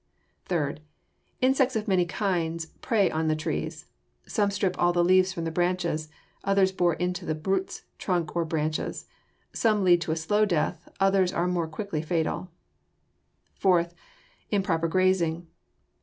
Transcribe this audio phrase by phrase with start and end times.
[0.45, 0.81] Third,
[1.41, 3.85] insects of many kinds prey on the trees.
[4.25, 6.09] Some strip all the leaves from the branches.
[6.43, 9.05] Others bore into the roots, trunk, or branches.
[9.53, 12.49] Some lead to a slow death; others are more quickly fatal.
[13.53, 13.93] Fourth,
[14.49, 15.45] improper grazing.